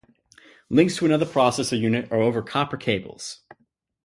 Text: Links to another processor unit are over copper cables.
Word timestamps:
Links 0.71 0.97
to 0.97 1.05
another 1.05 1.27
processor 1.27 1.79
unit 1.79 2.11
are 2.11 2.19
over 2.21 2.41
copper 2.41 2.75
cables. 2.75 3.41